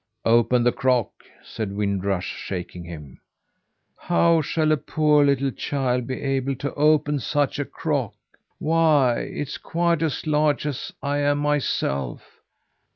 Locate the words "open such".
6.73-7.59